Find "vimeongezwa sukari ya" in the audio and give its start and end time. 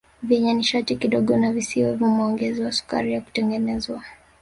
1.95-3.21